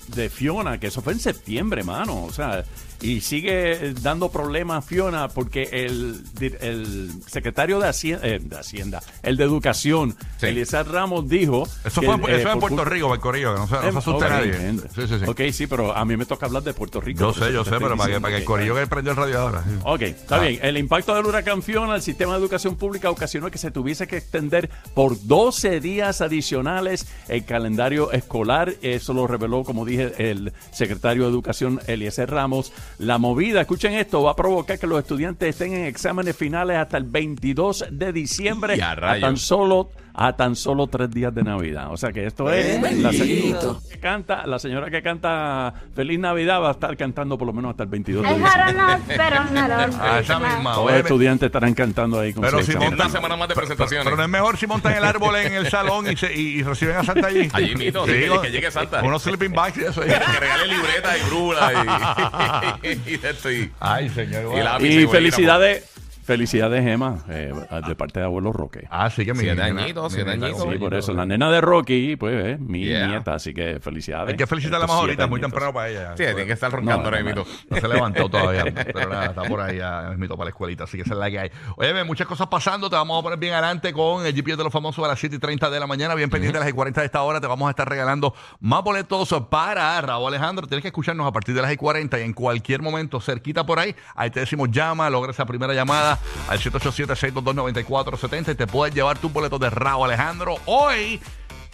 de 0.07 0.29
Fiona, 0.29 0.79
que 0.79 0.87
eso 0.87 1.01
fue 1.01 1.13
en 1.13 1.19
septiembre, 1.19 1.83
mano, 1.83 2.23
o 2.25 2.33
sea, 2.33 2.63
y 3.01 3.21
sigue 3.21 3.93
dando 4.01 4.29
problemas 4.31 4.85
Fiona 4.85 5.27
porque 5.27 5.63
el, 5.71 6.23
el 6.61 7.11
secretario 7.27 7.79
de 7.79 7.87
Hacienda, 7.87 8.27
de 8.27 8.57
Hacienda, 8.57 9.01
el 9.23 9.37
de 9.37 9.43
Educación, 9.43 10.15
Sí. 10.37 10.45
Eliezer 10.47 10.87
Ramos 10.87 11.27
dijo... 11.27 11.67
Eso 11.83 11.99
que, 12.01 12.07
fue, 12.07 12.15
eh, 12.31 12.39
eso 12.39 12.51
en 12.51 12.59
por 12.59 12.69
Puerto 12.69 12.85
Rico, 12.85 13.13
el 13.13 13.19
Corillo, 13.19 13.53
que 13.55 13.59
no 13.61 13.67
se, 13.67 13.73
no 13.73 13.81
se 13.81 13.87
Eh, 13.87 13.97
asuste 13.97 14.25
ok, 14.25 14.29
nadie. 14.31 14.53
Sí, 14.93 15.01
sí, 15.07 15.19
sí. 15.19 15.25
Ok, 15.25 15.41
sí, 15.51 15.67
pero 15.67 15.95
a 15.95 16.05
mí 16.05 16.15
me 16.15 16.25
toca 16.27 16.45
hablar 16.45 16.61
de 16.63 16.73
Puerto 16.73 17.01
Rico. 17.01 17.19
Yo 17.19 17.33
sé, 17.33 17.51
yo 17.51 17.63
sé, 17.63 17.71
pero 17.71 17.97
para 17.97 17.97
que, 17.97 18.03
diciendo 18.03 18.21
para 18.21 18.35
que 18.35 18.39
el 18.41 18.45
Corillo 18.45 18.75
que 18.75 18.87
prendió 18.87 19.11
el 19.11 19.17
radio 19.17 19.39
ahora. 19.39 19.63
Ok, 19.83 20.01
está 20.03 20.35
Ah. 20.35 20.39
bien. 20.41 20.59
El 20.61 20.77
impacto 20.77 21.15
del 21.15 21.25
huracán 21.25 21.63
Fiona 21.63 21.93
al 21.95 22.01
sistema 22.03 22.33
de 22.33 22.39
educación 22.39 22.75
pública 22.75 23.09
ocasionó 23.09 23.49
que 23.49 23.57
se 23.57 23.71
tuviese 23.71 24.05
que 24.07 24.17
extender 24.17 24.69
por 24.93 25.17
12 25.25 25.79
días 25.79 26.21
adicionales 26.21 27.07
el 27.27 27.43
calendario 27.45 28.11
escolar. 28.11 28.75
Eso 28.83 29.13
lo 29.13 29.25
reveló, 29.25 29.63
como 29.63 29.85
dije, 29.85 30.13
el 30.29 30.53
secretario 30.71 31.23
de 31.23 31.29
Educación, 31.29 31.79
Eliezer 31.87 32.29
Ramos. 32.29 32.71
La 32.99 33.17
movida, 33.17 33.61
escuchen 33.61 33.93
esto, 33.93 34.23
va 34.23 34.31
a 34.31 34.35
provocar 34.35 34.79
que 34.79 34.87
los 34.87 34.99
estudiantes 34.99 35.49
estén 35.49 35.73
en 35.73 35.85
exámenes 35.85 36.35
finales 36.35 36.77
hasta 36.77 36.97
el 36.97 37.03
22 37.03 37.85
de 37.91 38.11
diciembre, 38.11 38.75
Y 38.77 38.81
a 38.81 38.91
a 38.91 39.19
tan 39.19 39.37
solo 39.37 39.91
a 40.19 40.35
tan 40.35 40.55
solo 40.55 40.87
tres 40.87 41.11
días 41.11 41.33
de 41.33 41.43
Navidad. 41.43 41.91
O 41.91 41.97
sea 41.97 42.11
que 42.11 42.25
esto 42.25 42.51
es 42.51 42.81
la 42.97 43.11
señora 43.13 43.77
que 43.89 43.99
canta, 43.99 44.47
la 44.47 44.57
señora 44.57 44.89
que 44.89 45.03
canta 45.03 45.73
Feliz 45.95 46.17
Navidad 46.19 46.59
va 46.59 46.69
a 46.69 46.71
estar 46.71 46.97
cantando 46.97 47.37
por 47.37 47.45
lo 47.45 47.53
menos 47.53 47.71
hasta 47.71 47.83
el 47.83 47.89
22 47.89 48.23
de 48.23 48.29
diciembre. 48.29 48.57
Ah, 49.99 50.19
esa 50.19 50.39
misma. 50.39 50.75
Los 50.75 50.91
estudiantes 50.93 51.45
estarán 51.47 51.73
cantando 51.73 52.19
ahí 52.19 52.33
con 52.33 52.41
Pero 52.41 52.57
sus 52.59 52.67
si 52.67 52.75
montan 52.75 52.93
Una 52.93 53.09
semana 53.09 53.35
más 53.35 53.47
de 53.47 53.55
presentaciones. 53.55 54.03
Pero 54.05 54.17
no 54.17 54.23
es 54.23 54.29
mejor 54.29 54.57
si 54.57 54.67
montan 54.67 54.93
el 54.93 55.03
árbol 55.03 55.35
en 55.35 55.53
el 55.53 55.69
salón 55.69 56.09
y, 56.11 56.15
se, 56.15 56.33
y, 56.33 56.59
y 56.59 56.63
reciben 56.63 56.95
a 56.97 57.03
Santa 57.03 57.27
allí. 57.27 57.49
Allí 57.53 57.75
mismo, 57.75 58.05
sí, 58.05 58.11
que- 58.13 58.39
que 58.41 58.51
llegue 58.51 58.71
Santa. 58.71 59.03
Unos 59.03 59.21
sleeping 59.21 59.53
bags 59.53 59.77
y 59.77 59.81
eso. 59.81 60.01
que 60.01 60.07
regale 60.17 60.67
libretas 60.67 61.17
y 61.17 61.27
y, 63.13 63.71
Ay, 63.79 64.09
señor. 64.09 64.83
y 64.83 65.07
felicidades, 65.07 65.96
felicidades, 66.27 66.85
Emma, 66.85 67.19
eh, 67.29 67.53
de 67.87 67.95
parte 67.95 68.19
de 68.19 68.25
abuelo 68.25 68.51
Roque. 68.51 68.85
Ah, 68.91 69.09
sí 69.09 69.25
que 69.25 69.33
mi 69.33 69.39
Siete 69.39 69.55
nena- 69.63 69.81
añitos, 69.83 70.13
siete 70.13 70.29
nena- 70.31 70.47
añitos. 70.47 70.67
Sí, 70.71 70.77
por 70.77 70.93
eso. 70.93 71.13
La 71.13 71.25
nena 71.25 71.49
de 71.49 71.61
Rocky, 71.61 72.15
pues, 72.17 72.45
es 72.45 72.59
mi 72.59 72.83
Yeah. 72.85 73.07
nieta, 73.07 73.33
así 73.35 73.53
que 73.53 73.79
felicidades. 73.79 74.29
Hay 74.31 74.37
que 74.37 74.45
felicitarla 74.45 74.85
más 74.85 74.97
ahorita, 74.97 75.25
muy 75.27 75.39
temprano 75.41 75.73
para 75.73 75.89
ella. 75.89 76.09
Sí, 76.17 76.23
tiene 76.25 76.45
que 76.45 76.51
estar 76.53 76.71
roncando 76.71 76.97
No, 76.97 77.05
ahora 77.05 77.19
no, 77.21 77.25
mismo. 77.25 77.45
No 77.69 77.77
se 77.77 77.87
levantó 77.87 78.29
todavía, 78.29 78.65
pero 78.93 79.09
nada, 79.09 79.25
está 79.27 79.43
por 79.43 79.61
ahí, 79.61 79.77
ya 79.77 80.07
mismito 80.09 80.35
para 80.35 80.45
la 80.45 80.49
escuelita, 80.49 80.83
así 80.83 80.97
que 80.97 81.03
esa 81.03 81.13
es 81.13 81.19
la 81.19 81.31
que 81.31 81.39
hay. 81.39 81.51
Oye, 81.77 81.93
ve, 81.93 82.03
muchas 82.03 82.27
cosas 82.27 82.47
pasando, 82.47 82.89
te 82.89 82.95
vamos 82.97 83.19
a 83.19 83.23
poner 83.23 83.39
bien 83.39 83.53
adelante 83.53 83.93
con 83.93 84.25
el 84.25 84.33
GPS 84.35 84.57
de 84.57 84.63
los 84.65 84.73
famosos 84.73 85.03
a 85.05 85.07
las 85.07 85.19
7 85.19 85.37
y 85.37 85.39
30 85.39 85.69
de 85.69 85.79
la 85.79 85.87
mañana, 85.87 86.13
bien 86.13 86.29
pendiente 86.29 86.57
a 86.57 86.61
las 86.61 86.69
y 86.69 86.73
40 86.73 87.01
de 87.01 87.05
esta 87.05 87.21
hora, 87.21 87.39
te 87.39 87.47
vamos 87.47 87.67
a 87.67 87.69
estar 87.71 87.87
regalando 87.87 88.33
más 88.59 88.83
boletos 88.83 89.33
para 89.49 89.99
Raúl 90.01 90.27
Alejandro, 90.27 90.67
tienes 90.67 90.81
que 90.81 90.89
escucharnos 90.89 91.25
a 91.25 91.31
partir 91.31 91.55
de 91.55 91.61
las 91.61 91.71
y 91.71 91.77
40 91.77 92.19
y 92.19 92.23
en 92.23 92.33
cualquier 92.33 92.81
momento 92.81 93.21
cerquita 93.21 93.65
por 93.65 93.79
ahí, 93.79 93.95
ahí 94.15 94.29
te 94.29 94.41
decimos 94.41 94.69
llama, 94.71 95.09
logra 95.09 95.31
esa 95.31 95.45
primera 95.45 95.73
llamada 95.73 96.16
al 96.47 96.59
787-622-9470 96.59 98.51
y 98.51 98.55
te 98.55 98.67
puedes 98.67 98.93
llevar 98.93 99.17
tus 99.17 99.31
boletos 99.31 99.59
de 99.59 99.69
Raúl 99.69 100.05
Alejandro. 100.05 100.55
Hoy 100.65 101.19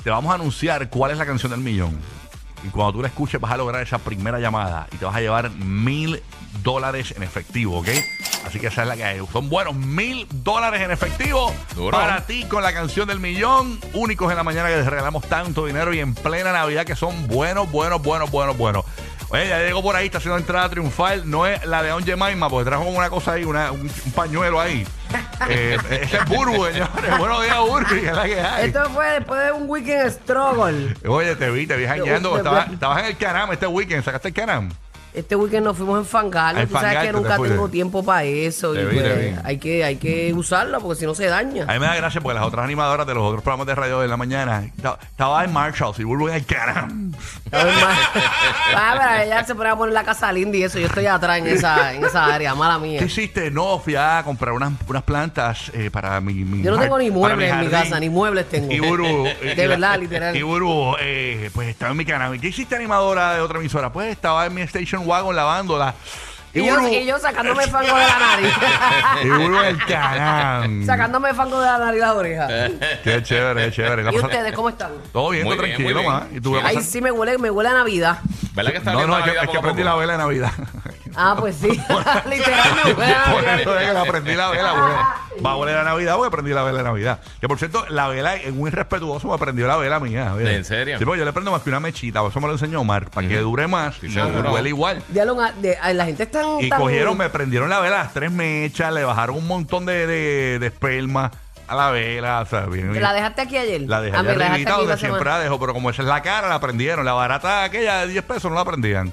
te 0.03 0.09
vamos 0.09 0.31
a 0.31 0.35
anunciar 0.35 0.89
cuál 0.89 1.11
es 1.11 1.17
la 1.17 1.25
canción 1.25 1.51
del 1.51 1.61
millón. 1.61 1.99
Y 2.65 2.69
cuando 2.69 2.93
tú 2.93 3.01
la 3.01 3.09
escuches 3.09 3.41
vas 3.41 3.51
a 3.51 3.57
lograr 3.57 3.81
esa 3.81 3.97
primera 3.97 4.39
llamada 4.39 4.87
y 4.91 4.97
te 4.97 5.05
vas 5.05 5.15
a 5.15 5.19
llevar 5.19 5.49
mil 5.51 6.21
dólares 6.63 7.13
en 7.15 7.23
efectivo, 7.23 7.79
¿ok? 7.79 7.89
Así 8.45 8.59
que 8.59 8.67
esa 8.67 8.83
es 8.83 8.87
la 8.87 8.95
que 8.95 9.03
hay. 9.03 9.21
Son 9.31 9.49
buenos 9.49 9.75
mil 9.75 10.27
dólares 10.31 10.81
en 10.81 10.91
efectivo 10.91 11.53
Duro. 11.75 11.97
para 11.97 12.25
ti 12.25 12.43
con 12.45 12.63
la 12.63 12.73
canción 12.73 13.07
del 13.07 13.19
millón. 13.19 13.79
Únicos 13.93 14.29
en 14.31 14.37
la 14.37 14.43
mañana 14.43 14.69
que 14.69 14.77
les 14.77 14.85
regalamos 14.85 15.27
tanto 15.27 15.65
dinero 15.65 15.93
y 15.93 15.99
en 15.99 16.13
plena 16.13 16.51
Navidad 16.51 16.85
que 16.85 16.95
son 16.95 17.27
buenos, 17.27 17.71
buenos, 17.71 18.01
buenos, 18.01 18.31
buenos, 18.31 18.57
buenos. 18.57 18.85
Oye, 19.33 19.47
ya 19.49 19.59
llegó 19.59 19.81
por 19.81 19.95
ahí, 19.95 20.05
está 20.05 20.19
haciendo 20.19 20.37
entrada 20.37 20.69
triunfal. 20.69 21.27
No 21.29 21.47
es 21.47 21.65
la 21.65 21.81
de 21.81 21.91
On 21.91 22.03
Jemima, 22.05 22.49
porque 22.49 22.69
trajo 22.69 22.83
una 22.83 23.09
cosa 23.09 23.31
ahí, 23.33 23.43
una- 23.43 23.71
un, 23.71 23.81
un 24.05 24.11
pañuelo 24.15 24.59
ahí. 24.61 24.85
Eh, 25.49 25.77
ese 25.89 26.17
es 26.17 26.25
Burbu, 26.25 26.65
señores. 26.67 27.17
Buenos 27.19 27.43
días, 27.43 27.57
Burbu. 27.59 27.95
es 27.95 28.13
la 28.15 28.23
que 28.23 28.39
hay. 28.39 28.67
Esto 28.67 28.89
fue 28.91 29.11
después 29.11 29.43
de 29.43 29.51
un 29.51 29.69
weekend 29.69 30.09
struggle. 30.11 30.95
Oye, 31.05 31.35
te 31.35 31.49
vi, 31.51 31.67
te 31.67 31.75
vi 31.75 31.85
jangueando. 31.85 32.29
Yo- 32.31 32.37
Estabas, 32.37 32.71
estabas 32.71 32.99
en 32.99 33.05
el 33.07 33.17
Canam 33.17 33.51
este 33.51 33.67
weekend. 33.67 34.05
¿Sacaste 34.05 34.29
el 34.29 34.33
Canam? 34.33 34.69
Este 35.13 35.35
weekend 35.35 35.65
nos 35.65 35.77
fuimos 35.77 35.99
en 35.99 36.05
fangal. 36.05 36.57
A 36.57 36.65
Tú 36.65 36.73
sabes 36.73 36.97
que 36.99 37.11
nunca 37.11 37.37
tengo 37.37 37.69
tiempo 37.69 38.03
para 38.03 38.23
eso. 38.23 38.73
Te 38.73 38.81
y 38.81 38.85
vi, 38.85 38.97
te 38.97 39.01
pues, 39.03 39.31
vi. 39.35 39.39
hay, 39.43 39.57
que, 39.57 39.83
hay 39.83 39.95
que 39.97 40.33
usarla 40.33 40.79
porque 40.79 40.99
si 40.99 41.05
no 41.05 41.13
se 41.13 41.27
daña. 41.27 41.65
A 41.67 41.73
mí 41.73 41.79
me 41.79 41.85
da 41.85 41.95
gracia 41.95 42.19
porque 42.19 42.35
las 42.39 42.47
otras 42.47 42.65
animadoras 42.65 43.05
de 43.05 43.13
los 43.13 43.23
otros 43.23 43.43
programas 43.43 43.67
de 43.67 43.75
radio 43.75 43.99
de 43.99 44.07
la 44.07 44.17
mañana 44.17 44.63
esta- 44.75 44.97
estaba 45.01 45.43
en 45.43 45.53
Marshall 45.53 45.93
y 45.97 46.03
vuelvo 46.03 46.27
al 46.29 46.45
caramba. 46.45 47.17
Ah, 48.75 48.95
pero 48.97 49.23
ella 49.23 49.43
se 49.45 49.55
pone 49.55 49.69
a 49.69 49.75
poner 49.75 49.93
la 49.93 50.03
casa 50.03 50.31
linda 50.31 50.57
y 50.57 50.63
eso. 50.63 50.79
Yo 50.79 50.87
estoy 50.87 51.05
atrás 51.05 51.37
en 51.37 51.47
esa, 51.47 51.93
en 51.93 52.03
esa 52.03 52.25
área, 52.25 52.55
mala 52.55 52.79
mía. 52.79 52.99
¿Qué 52.99 53.05
hiciste? 53.05 53.51
No, 53.51 53.79
fui 53.79 53.95
a 53.95 54.21
comprar 54.25 54.53
unas, 54.53 54.73
unas 54.87 55.03
plantas 55.03 55.71
eh, 55.73 55.89
para 55.91 56.19
mi, 56.21 56.33
mi 56.33 56.63
Yo 56.63 56.71
no 56.71 56.79
tengo 56.79 56.97
ni 56.97 57.11
muebles 57.11 57.51
en 57.51 57.59
mi 57.59 57.67
casa, 57.67 57.99
ni 57.99 58.09
muebles 58.09 58.49
tengo. 58.49 58.71
Y 58.71 58.79
Buru, 58.79 59.27
eh, 59.41 59.53
De 59.55 59.67
verdad, 59.67 59.99
literal. 59.99 60.35
Y 60.35 60.41
Buru, 60.41 60.95
eh, 60.99 61.49
pues 61.53 61.69
estaba 61.69 61.91
en 61.91 61.97
mi 61.97 62.05
canal. 62.05 62.39
¿Qué 62.39 62.47
hiciste 62.47 62.75
animadora 62.75 63.35
de 63.35 63.41
otra 63.41 63.59
emisora? 63.59 63.91
Pues 63.93 64.09
estaba 64.09 64.45
en 64.45 64.53
mi 64.53 64.61
station 64.61 65.02
wagon 65.05 65.35
lavándola. 65.35 65.93
Y 66.55 66.63
yo, 66.63 66.75
Buru- 66.75 67.01
y 67.01 67.05
yo 67.07 67.17
sacándome 67.19 67.65
fango 67.65 67.95
de 67.97 68.05
la 68.05 68.19
nariz. 68.19 68.53
y 69.23 69.27
Buru 69.27 69.59
el 69.61 69.85
canal. 69.85 70.85
sacándome 70.85 71.33
fango 71.33 71.59
de 71.59 71.65
la 71.65 71.77
nariz 71.79 71.97
y 71.97 72.01
las 72.01 72.11
orejas. 72.15 72.51
Qué 73.03 73.23
chévere, 73.23 73.65
qué 73.65 73.71
chévere. 73.71 74.03
La 74.03 74.11
¿Y 74.11 74.15
pasa- 74.15 74.27
ustedes 74.27 74.53
cómo 74.53 74.69
están? 74.69 74.91
Todo 75.11 75.29
bien, 75.31 75.45
Muy 75.45 75.55
todo 75.55 75.65
bien, 75.65 75.77
tranquilo, 75.77 76.03
muy 76.03 76.09
bien. 76.11 76.29
ma. 76.31 76.37
¿Y 76.37 76.41
tú 76.41 76.53
qué 76.53 76.61
Ay, 76.63 76.75
pasa? 76.75 76.87
sí, 76.87 77.01
me 77.01 77.09
huele, 77.11 77.37
me 77.39 77.49
huele 77.49 77.69
a 77.69 77.73
Navidad. 77.73 78.19
¿Verdad 78.53 78.71
que 78.71 78.77
está 78.77 78.93
No, 78.93 79.07
no, 79.07 79.17
es 79.17 79.23
que, 79.23 79.31
es 79.31 79.39
que 79.49 79.59
poco? 79.59 79.73
la 79.83 79.95
vela 79.95 80.11
de 80.13 80.17
Navidad. 80.19 80.51
Ah, 81.15 81.35
pues 81.39 81.55
sí. 81.55 81.67
Literal, 82.29 82.69
me 82.97 83.03
a 83.13 83.25
Por 83.33 83.43
eso 83.43 83.79
es 83.79 83.87
que 83.87 83.93
la 83.93 84.01
aprendí 84.01 84.35
la 84.35 84.49
vela, 84.49 84.71
güey. 84.71 85.43
Va 85.43 85.51
a 85.51 85.55
oler 85.55 85.77
a 85.77 85.83
Navidad 85.83 86.15
porque 86.15 86.27
aprendí 86.27 86.51
la 86.51 86.63
vela 86.63 86.79
de 86.79 86.83
Navidad. 86.83 87.19
Que 87.41 87.47
por 87.47 87.57
cierto, 87.57 87.85
la 87.89 88.07
vela, 88.07 88.35
es 88.35 88.53
muy 88.53 88.69
respetuoso, 88.69 89.27
me 89.29 89.33
aprendió 89.33 89.67
la 89.67 89.77
vela 89.77 89.99
mía. 89.99 90.33
¿ves? 90.33 90.47
¿En 90.47 90.65
serio? 90.65 90.97
Sí, 90.99 91.05
porque 91.05 91.19
yo 91.19 91.25
le 91.25 91.33
prendo 91.33 91.51
más 91.51 91.61
que 91.61 91.69
una 91.69 91.79
mechita, 91.79 92.25
eso 92.25 92.39
me 92.39 92.47
lo 92.47 92.53
enseñó 92.53 92.81
Omar, 92.81 93.09
para 93.09 93.27
que 93.27 93.39
dure 93.39 93.67
más 93.67 93.95
Sí, 93.95 94.07
y 94.07 94.19
huele 94.19 94.69
igual. 94.69 95.01
De- 95.07 95.77
ay, 95.81 95.93
la 95.93 96.05
gente 96.05 96.23
está 96.23 96.41
tan... 96.41 96.61
Y 96.61 96.69
cogieron, 96.69 97.17
me 97.17 97.29
prendieron 97.29 97.69
la 97.69 97.79
vela, 97.79 97.99
las 97.99 98.13
tres 98.13 98.31
mechas, 98.31 98.93
le 98.93 99.03
bajaron 99.03 99.35
un 99.37 99.47
montón 99.47 99.85
de, 99.85 100.05
de, 100.07 100.59
de 100.59 100.67
esperma 100.67 101.31
a 101.67 101.75
la 101.75 101.91
vela, 101.91 102.41
o 102.41 102.45
sea, 102.45 102.61
bien. 102.65 102.91
bien. 102.91 103.01
¿La 103.01 103.13
dejaste 103.13 103.41
aquí 103.41 103.57
ayer? 103.57 103.81
La 103.81 104.01
dejé 104.01 104.15
Ah, 104.15 104.21
dejaste 104.23 104.43
arribita 104.45 104.71
aquí 104.71 104.79
donde 104.79 104.93
la 104.93 104.97
siempre 104.99 105.25
la 105.29 105.39
dejo, 105.39 105.59
pero 105.59 105.73
como 105.73 105.89
esa 105.89 106.01
es 106.01 106.07
la 106.07 106.21
cara, 106.21 106.49
la 106.49 106.59
prendieron. 106.59 107.05
La 107.05 107.13
barata 107.13 107.63
aquella 107.63 108.01
de 108.01 108.07
10 108.07 108.23
pesos 108.25 108.51
no 108.51 108.57
la 108.57 108.65
prendían. 108.65 109.11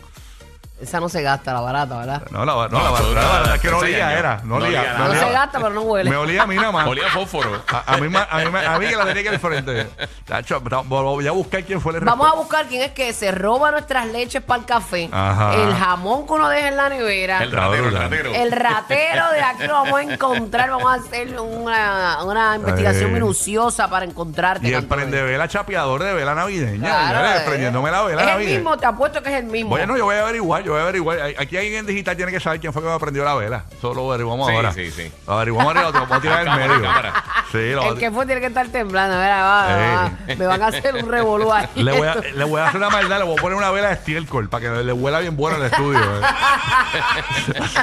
Esa 0.80 0.98
no 0.98 1.08
se 1.08 1.22
gasta, 1.22 1.52
la 1.52 1.60
barata, 1.60 1.98
¿verdad? 1.98 2.22
No, 2.30 2.44
la, 2.44 2.52
no, 2.54 2.68
No, 2.68 2.78
la 2.84 2.90
barata, 2.90 3.12
la 3.14 3.26
barata 3.28 3.54
es 3.56 3.60
que 3.60 3.70
no 3.70 3.78
olía, 3.78 4.18
era. 4.18 4.36
No 4.44 4.58
No 4.58 4.64
olía. 4.66 4.94
No 4.98 5.04
olía- 5.06 5.20
se 5.20 5.30
gasta, 5.32 5.58
pero 5.58 5.70
no 5.70 5.82
huele. 5.82 6.08
Me 6.10 6.16
olía 6.16 6.42
a 6.42 6.46
mí 6.46 6.56
nada 6.56 6.72
más. 6.72 6.86
Olía 6.86 7.06
a 7.06 7.10
fósforo. 7.10 7.62
A, 7.68 7.94
a 7.94 7.96
mí, 7.98 8.06
a, 8.16 8.38
mí, 8.38 8.58
a 8.66 8.78
mí 8.78 8.86
que 8.86 8.96
la 8.96 9.04
tenía 9.04 9.22
que 9.22 9.28
ir 9.28 9.34
al 9.34 9.40
frente. 9.40 9.86
Tacho, 10.24 10.60
ta- 10.62 10.80
voy 10.84 11.26
a 11.26 11.32
buscar 11.32 11.62
quién 11.64 11.80
fue 11.80 11.92
el 11.94 12.00
Vamos 12.00 12.30
a 12.32 12.34
buscar 12.34 12.66
quién 12.66 12.82
es 12.82 12.92
que 12.92 13.12
se 13.12 13.30
roba 13.30 13.70
nuestras 13.70 14.06
leches 14.06 14.42
para 14.42 14.60
el 14.60 14.66
café, 14.66 15.08
Ajá. 15.12 15.54
el 15.54 15.74
jamón 15.74 16.26
que 16.26 16.32
uno 16.32 16.48
deja 16.48 16.68
en 16.68 16.76
la 16.76 16.88
nevera, 16.88 17.42
El 17.42 17.52
ratero, 17.52 17.88
el 17.88 17.94
ratero. 17.94 18.34
el 18.34 18.52
ratero 18.52 19.30
de 19.32 19.40
aquí 19.42 19.66
lo 19.66 19.72
vamos 19.74 20.00
a 20.00 20.02
encontrar, 20.02 20.70
vamos 20.70 20.90
a 20.92 20.94
hacer 20.94 21.38
una, 21.38 22.24
una 22.24 22.56
investigación 22.56 23.10
Eh. 23.10 23.14
minuciosa 23.14 23.88
para 23.90 24.04
encontrarte. 24.06 24.66
Y 24.68 24.72
el 24.72 24.86
prende 24.86 25.22
vela 25.22 25.46
chapeador 25.48 26.02
de 26.02 26.14
vela 26.14 26.34
navideña. 26.34 26.88
Claro, 27.10 27.38
eh. 27.38 27.42
prendiéndome 27.46 27.90
la 27.90 28.02
vela 28.02 28.22
Es 28.22 28.28
el 28.40 28.46
mismo, 28.56 28.76
te 28.78 28.86
apuesto 28.86 29.22
que 29.22 29.28
es 29.30 29.36
el 29.40 29.44
mismo. 29.46 29.70
Bueno, 29.70 29.96
yo 29.96 30.04
voy 30.04 30.16
a 30.16 30.22
averiguar, 30.22 30.62
yo 30.70 30.74
voy 30.74 30.80
a 30.80 30.84
averiguar. 30.84 31.20
Hay- 31.20 31.34
Aquí 31.38 31.56
alguien 31.56 31.74
en 31.76 31.86
digital 31.86 32.16
tiene 32.16 32.32
que 32.32 32.40
saber 32.40 32.60
quién 32.60 32.72
fue 32.72 32.82
que 32.82 32.88
me 32.88 32.98
prendió 32.98 33.24
la 33.24 33.34
vela. 33.34 33.64
Eso 33.76 33.94
lo 33.94 34.08
averiguamos 34.08 34.48
Sí, 34.48 34.54
ahora. 34.54 34.72
sí, 34.72 34.90
sí. 34.90 35.10
Lo 35.26 35.32
averiguamos 35.34 35.68
ahora 35.74 35.88
y 35.88 35.92
lo 35.92 36.00
vamos 36.00 36.18
a 36.18 36.20
tirar 36.20 36.38
en 36.40 36.44
Cámara, 36.46 36.68
medio. 36.68 36.82
cámara. 36.82 37.24
Sí, 37.52 37.70
lo 37.72 37.92
el 37.92 37.98
que 37.98 38.10
fue 38.10 38.26
tiene 38.26 38.40
que 38.40 38.46
estar 38.48 38.68
temblando. 38.68 39.16
Mira, 39.16 39.42
va, 39.42 39.66
va, 39.66 40.10
me 40.36 40.46
van 40.46 40.62
a 40.62 40.66
hacer 40.68 40.94
un 40.94 41.10
revolú 41.10 41.52
ahí. 41.52 41.66
le 41.74 41.92
voy, 41.98 42.06
a, 42.08 42.14
le 42.14 42.44
voy 42.44 42.60
a 42.60 42.66
hacer 42.68 42.76
una 42.76 42.90
maldad, 42.90 43.18
le 43.18 43.24
voy 43.24 43.36
a 43.38 43.42
poner 43.42 43.58
una 43.58 43.70
vela 43.70 43.88
de 43.88 43.94
estiércol 43.94 44.48
para 44.48 44.62
que 44.62 44.70
le 44.84 44.92
huela 44.92 45.18
bien 45.20 45.36
bueno 45.36 45.56
al 45.56 45.64
estudio. 45.64 45.98
eh. 46.00 46.20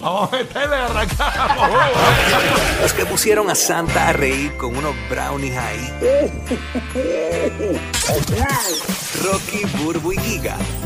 Vamos 0.00 0.32
a 0.32 0.36
meterle, 0.36 0.76
arrancamos. 0.76 1.68
Los 2.82 2.92
que 2.92 3.06
pusieron 3.06 3.50
a 3.50 3.54
Santa 3.54 4.08
a 4.08 4.12
reír 4.12 4.56
con 4.56 4.76
unos 4.76 4.94
brownies 5.10 5.56
ahí. 5.56 5.92
Rocky, 9.24 9.64
Burbu 9.78 10.12
y 10.12 10.18
Giga, 10.18 10.56
el 10.84 10.85